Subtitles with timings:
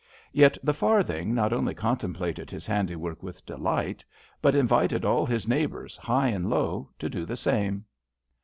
[0.33, 4.03] Yet the Farthing not only contemplated his handy work with delight,
[4.41, 7.85] but invited all his neighbours, high and low, to do the same.